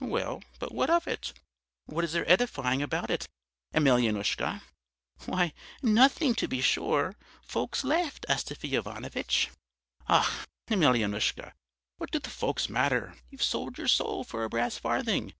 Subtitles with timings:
[0.00, 1.34] "'Well, but what of that?
[1.84, 3.28] What is there edifying about it,
[3.74, 4.62] Emelyanoushka?'
[5.26, 7.14] "'Why, nothing, to be sure.
[7.42, 9.50] Folks laughed, Astafy Ivanovitch.'
[10.08, 11.52] "'Ach, Emelyanoushka!
[11.98, 13.16] What do the folks matter?
[13.28, 15.34] You've sold your soul for a brass farthing!